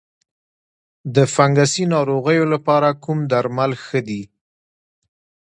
د 1.15 1.17
فنګسي 1.33 1.83
ناروغیو 1.93 2.45
لپاره 2.53 2.89
کوم 3.03 3.17
درمل 3.31 3.71
ښه 3.85 3.99
دي؟ 4.07 4.21